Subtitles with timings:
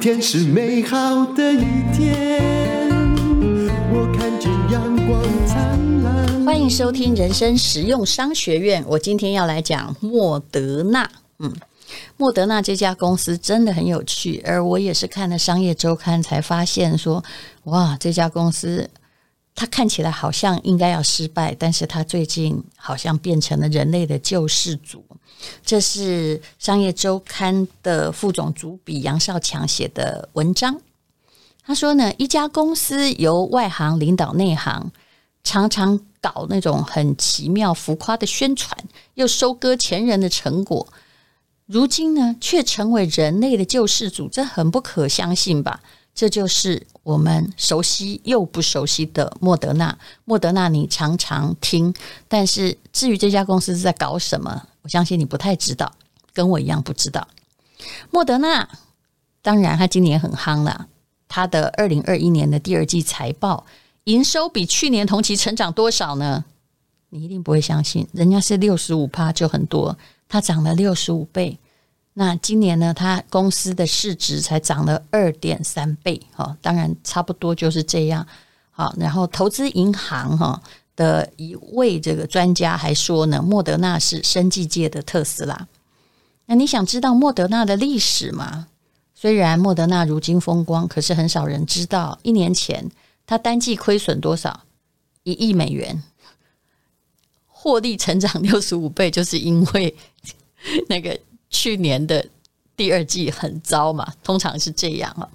[0.00, 2.40] 天是美好的一天，
[3.92, 6.42] 我看见阳光灿烂。
[6.46, 8.82] 欢迎收听人生实用商学院。
[8.88, 11.06] 我今天要来讲莫德纳。
[11.40, 11.52] 嗯，
[12.16, 17.22] 莫德纳这家公司真的很有趣，而我也是看了商业周刊才发现说，
[17.64, 18.88] 哇，这家公司
[19.54, 25.04] 他看起来好像应该要失败，但是他最近好像变成了人类的救世主。
[25.64, 30.80] 这是商业周刊的副总主笔杨少强写的文章。
[31.62, 34.90] 他说呢，一家公司由外行领导内行，
[35.44, 38.76] 常常搞那种很奇妙浮夸的宣传，
[39.14, 40.86] 又收割前人的成果，
[41.66, 45.80] 如今呢，却成为人类的救世主，这很不可相信吧？
[46.14, 49.96] 这就是我们熟悉又不熟悉的莫德纳。
[50.24, 51.94] 莫德纳你常常听，
[52.28, 54.66] 但是至于这家公司是在搞什么？
[54.82, 55.90] 我相信你不太知道，
[56.32, 57.26] 跟我一样不知道。
[58.10, 58.68] 莫德纳，
[59.40, 60.88] 当然他今年很夯了。
[61.28, 63.64] 他的二零二一年的第二季财报
[64.04, 66.44] 营收比去年同期成长多少呢？
[67.10, 69.96] 你一定不会相信，人家是六十五趴就很多，
[70.28, 71.58] 它涨了六十五倍。
[72.14, 76.20] 那今年呢，他公司的市值才涨了二点三倍。
[76.32, 78.26] 哈，当然差不多就是这样。
[78.70, 80.62] 好，然后投资银行哈。
[80.96, 85.66] 的一位这个专家还说呢，莫德纳是生技界的特斯拉。
[86.44, 88.66] 那你想知道莫德纳的历史吗？
[89.14, 92.90] 虽然莫德纳如今风光，可是很少人知道，一年前
[93.26, 94.64] 他单季亏损多少？
[95.22, 96.02] 一亿美元，
[97.46, 99.96] 获利成长六十五倍，就是因为
[100.90, 101.18] 那个
[101.50, 102.26] 去年的
[102.74, 105.28] 第二季很糟嘛，通常是这样啊。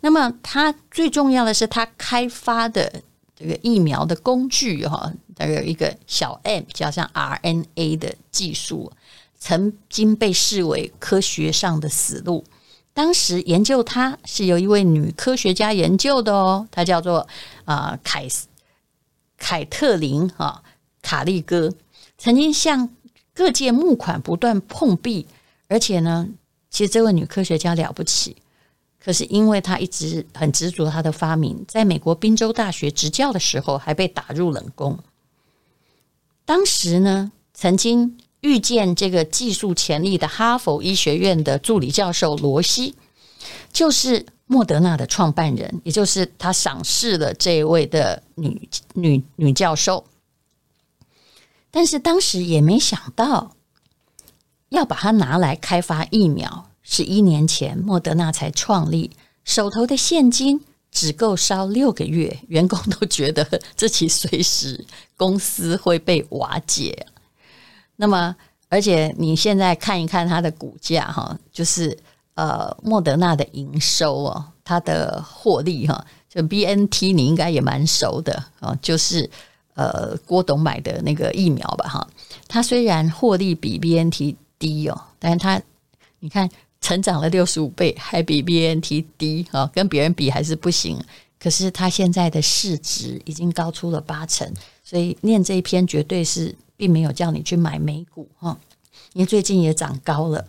[0.00, 3.02] 那么它最重要的是它开发的。
[3.38, 8.90] 这个疫苗的工具哈，它有一个小 m，叫像 RNA 的技术，
[9.38, 12.46] 曾经被视为科学上的死路。
[12.94, 17.28] 当时研究它是由一位女科学家研究的哦，她叫做
[17.66, 18.26] 啊凯
[19.36, 20.62] 凯特琳哈
[21.02, 21.70] 卡利哥，
[22.16, 22.88] 曾经向
[23.34, 25.26] 各界募款不断碰壁，
[25.68, 26.28] 而且呢，
[26.70, 28.36] 其实这位女科学家了不起。
[28.98, 34.98] 可是因为她一直很执着她的发明，在美国宾州大学执教的时候，还被打入冷宫。
[36.44, 42.94] 当时呢，曾经预见这个技术潜力的哈佛医学院的助理教授罗西，
[43.72, 50.04] 就是莫德纳的创办人，也就是他赏识了这一位的女女女教授。
[51.70, 53.55] 但是当时也没想到
[54.70, 56.66] 要把它拿来开发疫苗。
[56.88, 59.10] 是一年前，莫德纳才创立，
[59.44, 60.60] 手头的现金
[60.92, 63.44] 只够烧六个月，员工都觉得
[63.76, 67.06] 这期随时公司会被瓦解。
[67.96, 68.36] 那么，
[68.68, 71.98] 而且你现在看一看它的股价，哈，就是
[72.34, 79.28] 呃，莫德纳的营收哦，它的获利哈，就 BNT 你应该也蛮熟的啊，就是
[79.74, 82.08] 呃，郭董买的那个疫苗吧，哈，
[82.46, 85.60] 它虽然获利比 BNT 低哦，但是它
[86.20, 86.48] 你看。
[86.78, 91.02] 成长了六十五倍，还比 BNT 低啊，跟别人比还是不行。
[91.40, 94.48] 可是他现在的市值已经高出了八成，
[94.84, 98.56] 所以念这一篇绝对是并没有叫你去买美股哈，
[99.14, 100.46] 因为最近也涨高了。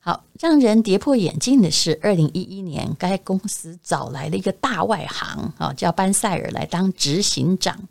[0.00, 7.88] 好，让人跌破眼镜的是，二零一一年该公司找来了一个大外行啊，叫班塞尔来当执行长。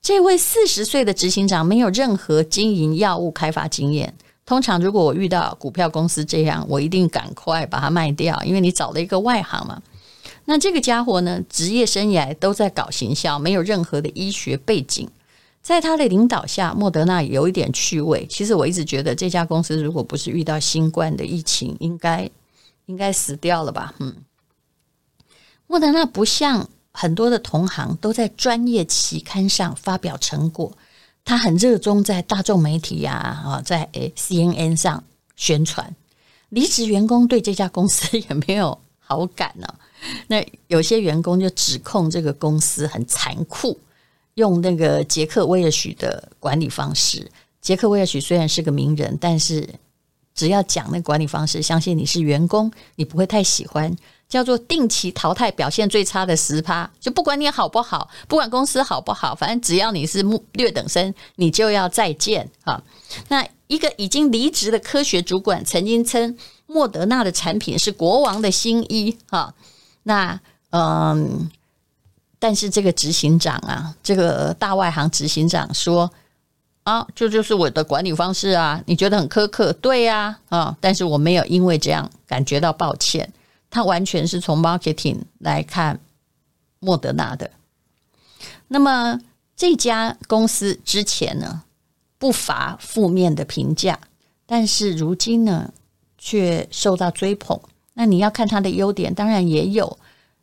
[0.00, 4.14] 这位四十岁的执行长没有任何经营药物开发经验。
[4.46, 9.82] 通常，如果我遇到股票公司这样，我一定赶快把它卖掉，因为你找了一个外行嘛。
[10.44, 15.08] 那这个家伙呢，职业生涯都在搞行销，没有任何的医学背景。
[15.62, 18.26] 在他的领导下，莫德纳有一点趣味。
[18.26, 22.28] 其实我一直觉得这家公司如果不是遇到新冠的疫情，应该
[22.84, 23.94] 应该死掉了吧？
[23.98, 24.14] 嗯，
[25.66, 30.70] 莫德纳不像很多的同行都在专业期刊上发表成果。
[31.24, 33.12] 他很热衷在大众媒体呀，
[33.44, 35.02] 啊，在 CNN 上
[35.36, 35.94] 宣传。
[36.50, 39.66] 离职员工对这家公司也没有好感呢。
[40.28, 43.80] 那有些员工就指控这个公司很残酷，
[44.34, 47.30] 用那个杰克威尔许的管理方式。
[47.60, 49.66] 杰克威尔许虽然是个名人，但是
[50.34, 53.96] 只要讲那管理方式，相信你是员工，你不会太喜欢。
[54.26, 62.82] 叫做定期淘汰表现最差的十趴，就不管你好不好，不管公司好不好，反正只要你是劣等生，你就要再见啊！
[63.28, 69.54] 那一个已经离职的科学主管曾经称莫德纳的产品是国王的新衣啊！
[70.02, 70.40] 那
[70.70, 71.48] 嗯，
[72.40, 76.10] 但是这个执行长啊，这个大外行执行长说
[76.84, 80.76] 啊，这就，是我的管理方式啊，你觉得很苛刻，对呀，啊！
[80.80, 83.32] 但是我没有因为这样感觉到抱歉。
[83.70, 85.98] 他完全是从 marketing 来看
[86.78, 87.50] 莫德纳的。
[88.68, 89.18] 那么
[89.56, 91.62] 这家公司之前呢，
[92.18, 93.98] 不乏负面的评价，
[94.46, 95.72] 但是如今呢，
[96.18, 97.58] 却受到追捧。
[97.94, 99.98] 那你要看它的优点，当然也有，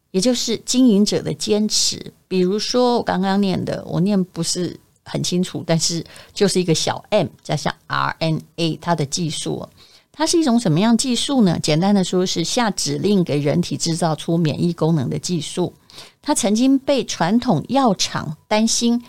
[0.09, 2.11] 也就是经营者的坚持。
[2.27, 9.67] 比如说我刚刚念的，我念不是很清楚，但是就是一个小 m 加上 RNA，它的技术，
[10.11, 11.57] 它是一种什么样技术呢？
[11.61, 15.73] 简单的说，是下指令给人体制造出免疫功能的技术。
[16.21, 19.03] 它曾经被传统药厂担心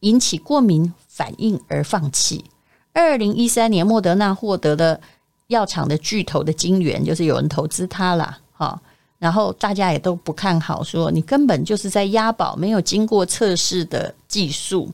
[0.00, 2.44] 引起过敏反应而放弃。
[2.92, 5.00] 二零一三年，莫德纳获得了
[5.48, 8.80] 药厂的巨头的金援，就是有人投资它了，哈。
[9.18, 14.90] 然后大家也都不看好，说你根本就是在押宝，没有经过测试的技术，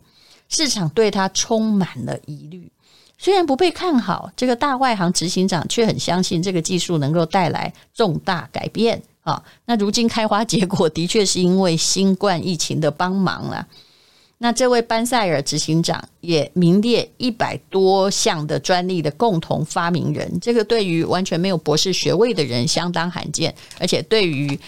[0.51, 2.71] 市场对他充满了疑虑。
[3.17, 9.43] 虽然不被看好，这个大外行执行长却很相信这个技术能够带来重大改变啊。
[9.67, 13.67] 那如今开花结果，的确是因为新冠疫情的帮忙了。
[14.39, 24.59] 那这位班塞尔执行长也名列一百多项的专利的共同发明人，这个对于完全没有博士学位的人相当罕见，而且对于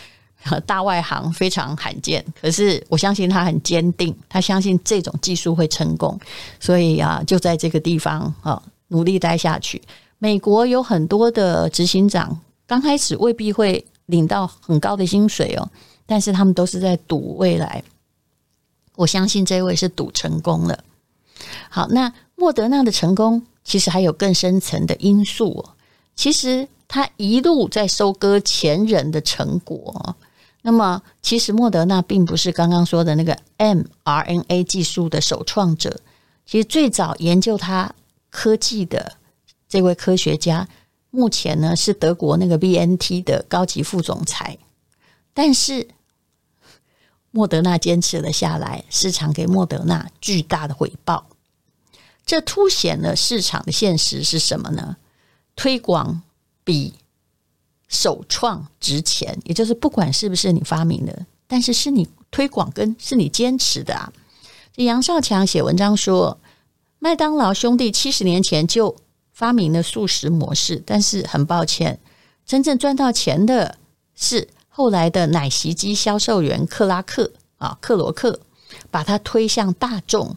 [0.66, 2.24] 大外行非常罕见。
[2.40, 6.18] 可是我相信他很坚定，他相信这种技术会成功，
[6.58, 9.80] 所以啊，就在这个地方啊努力待下去。
[10.18, 15.68] 美国有很多的执行长刚开始未必会领到很高的薪水哦，
[16.06, 17.82] 但是他们都是在赌未来。
[18.96, 20.84] 我相信这位是赌成功了。
[21.68, 25.70] 好，那莫德纳的成功其实还有更深层的因素哦。
[26.14, 30.14] 其实他一路在收割前人的成果。
[30.62, 36.00] 那么，其实莫德纳并不是刚刚说的那个 mRNA 技术的首创者。
[36.46, 37.94] 其实最早研究他
[38.30, 39.16] 科技的
[39.68, 40.68] 这位科学家，
[41.10, 44.58] 目前呢是德国那个 BNT 的高级副总裁，
[45.34, 45.88] 但是。
[47.34, 51.28] 莫德纳坚持了下来，市场给莫德纳巨大的回报，
[52.26, 54.98] 这凸显了市场的现实是什么呢？
[55.56, 56.20] 推广
[56.62, 56.92] 比
[57.92, 64.12] 首创值钱，也就是不管是不是你发明的，但是是你推广跟是你坚持的啊。
[64.74, 66.36] 这杨少强写文章说，
[66.98, 68.96] 麦当劳兄弟七十年前就
[69.32, 72.00] 发明了素食模式，但是很抱歉，
[72.44, 73.76] 真正赚到钱的
[74.16, 74.48] 是。
[74.74, 78.40] 后来的奶昔机销售员克拉克啊，克罗克
[78.90, 80.34] 把他推向大众，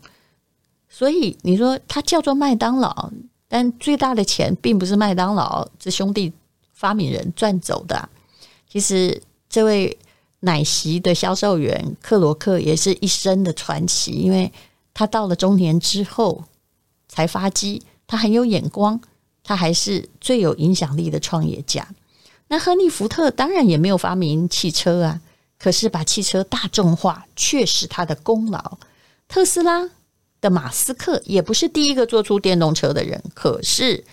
[0.89, 3.11] 所以你说他叫做麦当劳，
[3.47, 6.33] 但最大的钱并不是麦当劳这兄弟
[6.85, 8.07] 发明人赚走的。
[8.69, 9.97] 其实这位
[10.41, 14.53] 奶昔的销售员克罗克也是一生的传奇，因为
[14.93, 16.43] 他到了中年之后
[17.07, 19.01] 才发迹，他很有眼光，
[19.43, 21.87] 他还是最有影响力的创业家。
[22.49, 25.21] 那亨利·福特当然也没有发明汽车啊，
[25.57, 28.77] 可是把汽车大众化却是他的功劳。
[29.27, 29.89] 特斯拉
[30.39, 34.03] 的马斯克也不是第一个做出电动车的人，可是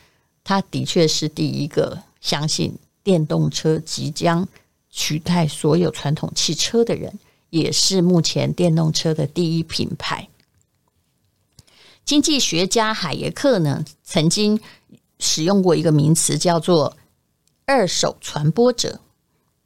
[0.42, 4.48] 他的确是第一个相信电动车即将
[4.88, 7.12] 取代所有传统汽车的人，
[7.50, 10.26] 也是目前电动车的第一品牌。
[12.06, 14.58] 经济学家海耶克呢，曾经
[15.18, 16.96] 使用过一个名词，叫做。
[17.64, 18.98] 二手传播者，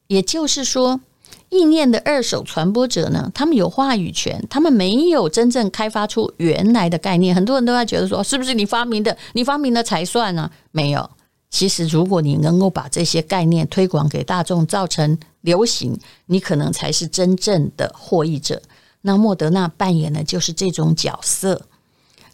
[0.07, 1.01] 也就是说，
[1.49, 7.35] 意念的二手传播者呢，他们有话语权，他们没有真正开发出原来的概念。
[7.35, 9.17] 很多人都在觉得说，是不是你发明的？
[9.33, 10.49] 你发明的才算呢？
[10.71, 11.11] 没有。
[11.49, 18.61] 其实，如果你能够把这些概念推广给大众，造成流行，你可能才是真正的获益者。
[19.03, 21.67] 那莫德纳扮演的就是这种角色。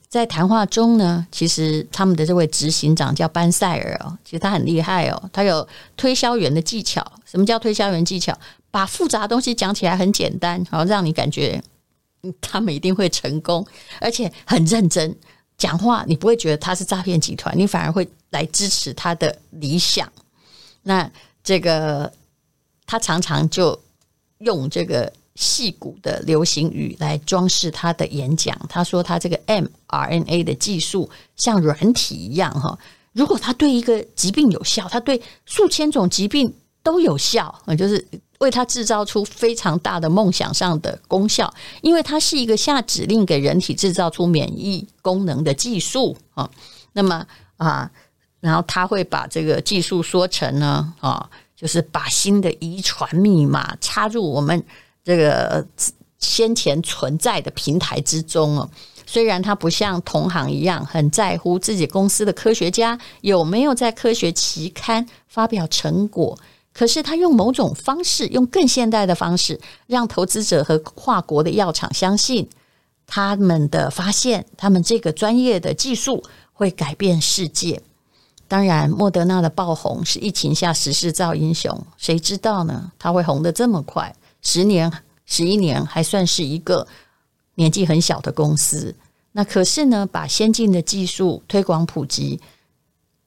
[0.09, 5.67] 在谈话中呢，其实他们的这位执行长叫班塞尔哦，其实他很厉害哦，他有
[5.97, 7.03] 推销员的技巧。
[7.25, 8.37] 什么叫推销员技巧？
[8.71, 11.63] 把复杂的东西讲起来很简单，然后让你感觉
[12.41, 13.67] 他们一定会成功，
[14.01, 15.15] 而且很认真
[15.57, 20.11] 讲话，你不会觉得他是诈骗集团，你反而会来支持他的理想。
[20.83, 21.11] 那
[21.45, 22.13] 这个
[22.87, 23.79] 他常常就
[24.39, 25.13] 用这个。
[25.35, 28.55] 戏骨的流行语来装饰他的演讲。
[28.69, 32.79] 他说：“他这个 mRNA 的技术像软体一样，哈，
[33.15, 38.07] 如果他对一个疾病有效，他对数千种疾病都有效，就是
[38.43, 41.53] 为他制造出非常大的梦想上的功效。
[41.81, 46.51] 因为它是一个下指令给人体制造出免疫功能的技术啊。
[46.93, 47.25] 那么
[47.57, 47.91] 啊，
[48.41, 54.63] 然后他会把这个技术说成呢，啊，就是把新的遗传密码插入我们。”
[55.05, 55.67] 这个
[56.21, 58.71] 先前存在的平台之中哦，
[59.05, 66.39] 虽然他不像同行一样很在乎自己公司的科学家有没有在科学期刊发表成果，
[66.75, 72.49] 可是他用某种方式，用更现代的方式，让投资者和跨国的药厂相信
[73.07, 76.25] 他们的发现，他们这个专业的技术
[76.55, 77.83] 会改变世界。
[78.49, 82.91] 当然，莫德纳的爆红是疫情下时势造英雄，谁知道呢？
[82.99, 84.91] 他会红得这么快，十年、
[85.27, 86.87] 十一年还算是一个
[87.57, 88.95] 年纪很小的公司。
[89.33, 92.41] 那可是呢，把先进的技术推广普及，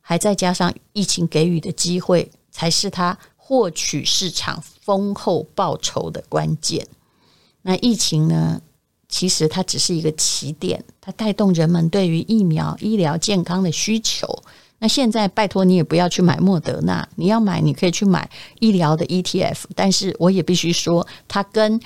[0.02, 3.16] 还再加上疫情给予的机会，才是他。
[3.48, 6.88] 获取市场丰厚报酬的关键。
[7.62, 8.60] 那疫情呢？
[9.08, 14.28] 其实它只是一个起点，它带动人们对于疫苗、医疗健康的需求。
[14.80, 18.28] 那现在拜托你也不要去买莫德纳，你要买你可以去买
[18.60, 19.66] 医疗的 ETF。
[19.76, 21.80] 但是我也必须说，它跟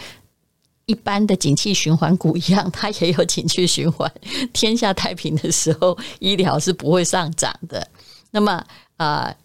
[0.85, 4.09] 一般的景气循环股一样，它也有景气循环。
[4.53, 7.85] 天下太平的时候，医疗是不会上涨的。
[8.31, 8.63] 那么
[8.95, 9.35] 啊。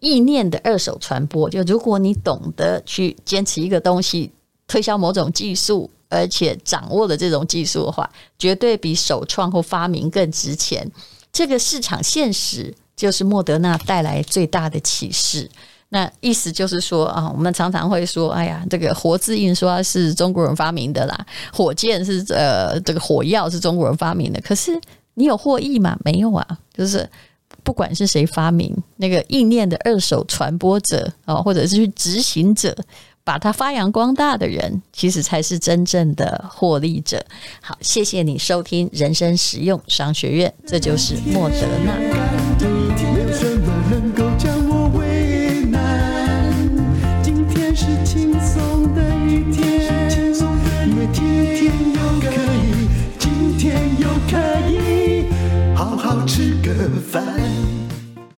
[0.00, 4.32] 意念的二手传播，就如果你懂得去坚持一个东西，
[4.66, 10.90] 推销某种技术，而且掌握了这种技术的话，绝对比首创或发明更值钱。
[11.32, 15.48] 这个市场现实就是莫德纳带来最大的启示。
[15.90, 24.40] 那意思就是说啊，我们常常会说，哎呀，这个活字印刷是中国人发明的啦，火箭是呃，这个火药是中国人发明的。
[24.40, 24.80] 可是
[25.14, 25.98] 你有获益吗？
[26.04, 27.06] 没有啊，就是。
[27.62, 32.76] 不管是谁发明那个意念的二手传播者哦，或者是去执行者，
[33.24, 37.24] 把它发扬光大的人，其实才是真正的获利者。
[37.60, 42.29] 好，谢谢你收听人生实用商学院，这就是莫德纳。